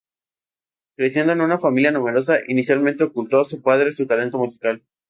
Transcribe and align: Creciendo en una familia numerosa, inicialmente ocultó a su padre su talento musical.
Creciendo 0.97 1.33
en 1.33 1.41
una 1.41 1.59
familia 1.59 1.91
numerosa, 1.91 2.37
inicialmente 2.47 3.03
ocultó 3.03 3.39
a 3.41 3.45
su 3.45 3.61
padre 3.61 3.93
su 3.93 4.07
talento 4.07 4.39
musical. 4.39 4.81